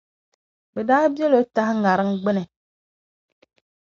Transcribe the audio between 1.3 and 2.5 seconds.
o tahi ŋariŋ gbini.